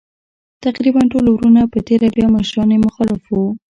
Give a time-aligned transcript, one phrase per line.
[0.65, 3.45] تقریباً ټول وروڼه په تېره بیا مشران یې مخالف وو.